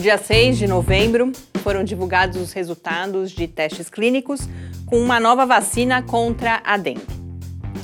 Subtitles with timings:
[0.00, 1.30] No dia 6 de novembro,
[1.62, 4.48] foram divulgados os resultados de testes clínicos
[4.86, 7.02] com uma nova vacina contra a dengue,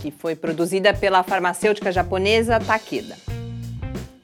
[0.00, 3.18] que foi produzida pela farmacêutica japonesa Takeda.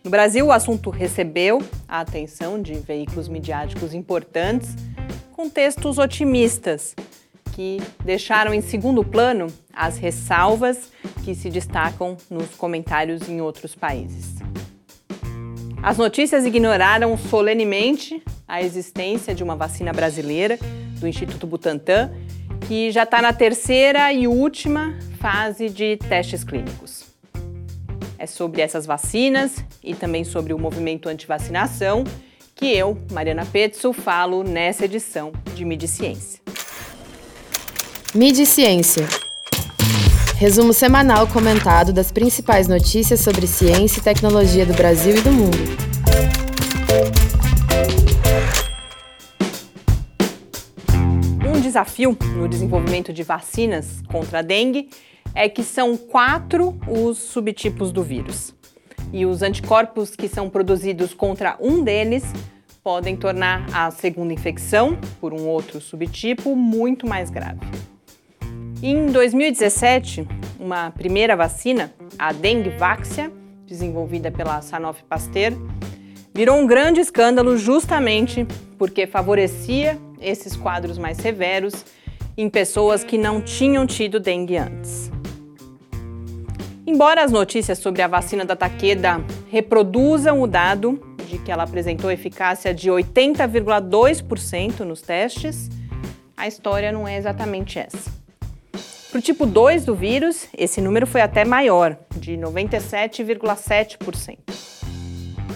[0.03, 4.75] No Brasil, o assunto recebeu a atenção de veículos midiáticos importantes
[5.31, 6.95] com textos otimistas
[7.54, 10.90] que deixaram em segundo plano as ressalvas
[11.22, 14.42] que se destacam nos comentários em outros países.
[15.82, 20.57] As notícias ignoraram solenemente a existência de uma vacina brasileira
[21.00, 22.13] do Instituto Butantan,
[22.68, 27.07] que já está na terceira e última fase de testes clínicos.
[28.17, 32.05] É sobre essas vacinas e também sobre o movimento anti-vacinação
[32.55, 36.41] que eu, Mariana Petzo, falo nessa edição de Midi Ciência.
[38.14, 39.05] Midi Ciência.
[40.42, 45.56] Resumo semanal comentado das principais notícias sobre ciência e tecnologia do Brasil e do mundo.
[51.47, 54.91] Um desafio no desenvolvimento de vacinas contra a dengue
[55.33, 58.53] é que são quatro os subtipos do vírus.
[59.12, 62.25] E os anticorpos que são produzidos contra um deles
[62.83, 67.61] podem tornar a segunda infecção, por um outro subtipo, muito mais grave.
[68.84, 70.27] Em 2017,
[70.62, 73.32] uma primeira vacina, a Dengvaxia,
[73.66, 75.52] desenvolvida pela Sanofi Pasteur,
[76.32, 78.46] virou um grande escândalo justamente
[78.78, 81.84] porque favorecia esses quadros mais severos
[82.36, 85.10] em pessoas que não tinham tido dengue antes.
[86.86, 92.10] Embora as notícias sobre a vacina da Takeda reproduzam o dado de que ela apresentou
[92.10, 95.69] eficácia de 80,2% nos testes,
[96.36, 98.22] a história não é exatamente essa.
[99.12, 104.38] Para o tipo 2 do vírus, esse número foi até maior, de 97,7%.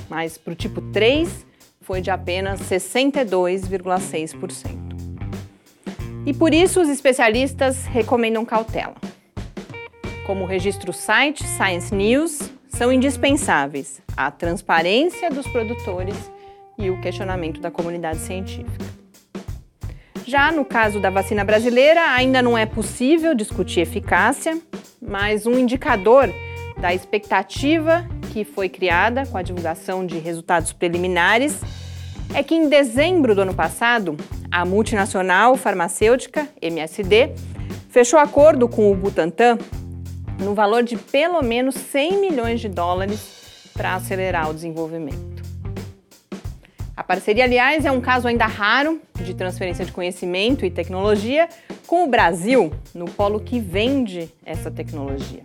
[0.09, 1.45] Mas para o tipo 3,
[1.81, 4.87] foi de apenas 62,6%.
[6.25, 8.95] E por isso os especialistas recomendam cautela
[10.27, 16.17] como o registro site Science News, são indispensáveis a transparência dos produtores
[16.77, 18.96] e o questionamento da comunidade científica.
[20.27, 24.61] Já no caso da vacina brasileira, ainda não é possível discutir eficácia,
[25.01, 26.29] mas um indicador
[26.81, 31.61] da expectativa que foi criada com a divulgação de resultados preliminares
[32.35, 34.17] é que em dezembro do ano passado,
[34.51, 37.33] a multinacional farmacêutica MSD
[37.89, 39.57] fechou acordo com o Butantan
[40.41, 45.37] no valor de pelo menos 100 milhões de dólares para acelerar o desenvolvimento.
[46.97, 51.49] A parceria, aliás, é um caso ainda raro de transferência de conhecimento e tecnologia
[51.87, 55.43] com o Brasil no polo que vende essa tecnologia.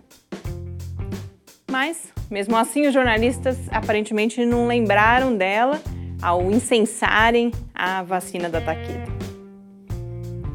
[1.70, 5.80] Mas, mesmo assim, os jornalistas aparentemente não lembraram dela
[6.20, 9.10] ao incensarem a vacina da Takeda.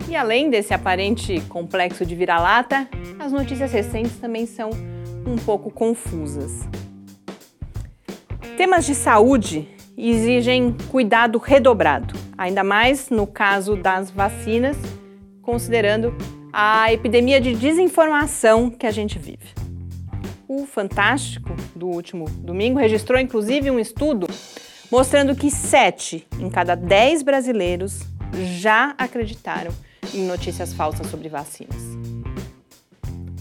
[0.09, 2.88] E além desse aparente complexo de vira-lata,
[3.19, 4.69] as notícias recentes também são
[5.25, 6.61] um pouco confusas.
[8.55, 9.67] Temas de saúde
[9.97, 14.77] exigem cuidado redobrado, ainda mais no caso das vacinas,
[15.41, 16.13] considerando
[16.51, 19.55] a epidemia de desinformação que a gente vive.
[20.47, 24.27] O Fantástico do último domingo registrou inclusive um estudo
[24.91, 28.01] mostrando que 7 em cada 10 brasileiros
[28.59, 29.71] já acreditaram
[30.13, 31.81] em notícias falsas sobre vacinas.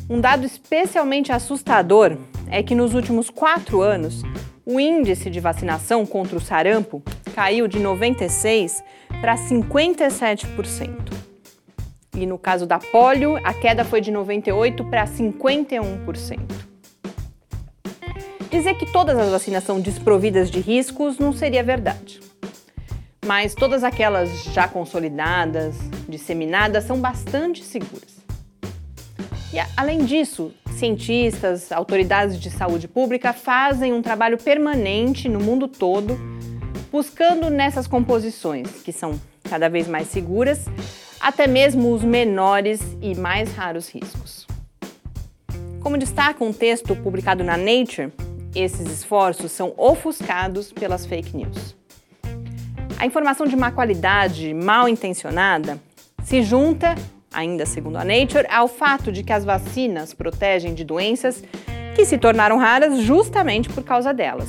[0.09, 2.17] Um dado especialmente assustador
[2.49, 4.23] é que nos últimos quatro anos,
[4.65, 7.03] o índice de vacinação contra o sarampo
[7.37, 8.83] caiu de 96%
[9.21, 11.13] para 57%.
[12.17, 16.39] E no caso da polio, a queda foi de 98% para 51%.
[18.51, 22.21] Dizer que todas as vacinas são desprovidas de riscos não seria verdade.
[23.27, 25.77] Mas todas aquelas já consolidadas,
[26.09, 28.17] disseminadas, são bastante seguras.
[29.53, 36.19] E, além disso, cientistas, autoridades de saúde pública fazem um trabalho permanente no mundo todo,
[36.97, 39.21] buscando nessas composições, que são
[39.51, 40.65] cada vez mais seguras,
[41.21, 44.47] até mesmo os menores e mais raros riscos.
[45.79, 48.11] Como destaca um texto publicado na Nature,
[48.55, 51.77] esses esforços são ofuscados pelas fake news.
[52.99, 55.79] A informação de má qualidade, mal intencionada,
[56.25, 56.95] se junta
[57.31, 61.45] ainda segundo a Nature, ao fato de que as vacinas protegem de doenças
[61.95, 64.49] que se tornaram raras justamente por causa delas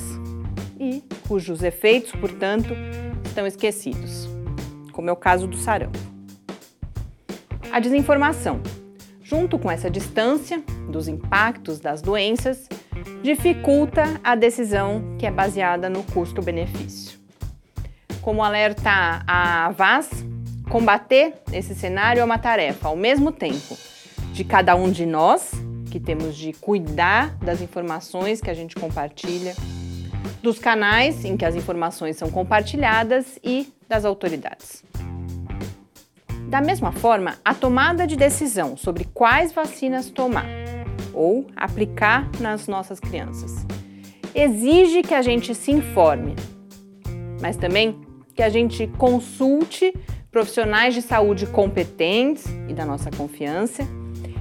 [0.78, 2.74] e cujos efeitos, portanto,
[3.24, 4.28] estão esquecidos,
[4.92, 5.98] como é o caso do sarampo.
[7.70, 8.60] A desinformação,
[9.22, 12.68] junto com essa distância dos impactos das doenças,
[13.22, 17.18] dificulta a decisão que é baseada no custo-benefício.
[18.22, 20.10] como alerta a VAS,
[20.68, 23.74] combater esse cenário é uma tarefa, ao mesmo tempo,
[24.32, 25.52] de cada um de nós,
[25.90, 29.54] que temos de cuidar das informações que a gente compartilha,
[30.42, 34.84] dos canais em que as informações são compartilhadas e das autoridades.
[36.48, 40.46] Da mesma forma, a tomada de decisão sobre quais vacinas tomar
[41.12, 43.66] ou aplicar nas nossas crianças
[44.34, 46.34] exige que a gente se informe,
[47.40, 47.98] mas também
[48.34, 49.92] que a gente consulte
[50.30, 53.82] profissionais de saúde competentes e da nossa confiança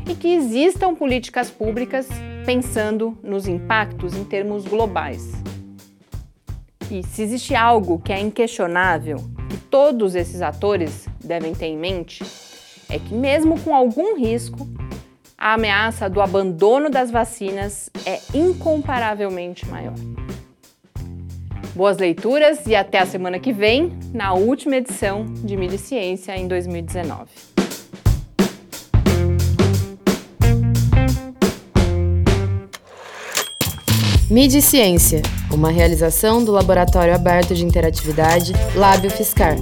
[0.09, 2.07] e que existam políticas públicas
[2.45, 5.33] pensando nos impactos em termos globais.
[6.89, 9.17] E se existe algo que é inquestionável,
[9.49, 12.23] que todos esses atores devem ter em mente,
[12.89, 14.67] é que, mesmo com algum risco,
[15.37, 19.95] a ameaça do abandono das vacinas é incomparavelmente maior.
[21.75, 26.47] Boas leituras e até a semana que vem, na última edição de Mídia Ciência em
[26.47, 27.56] 2019.
[34.29, 39.56] E Ciência, uma realização do Laboratório Aberto de Interatividade Lábio Fiscar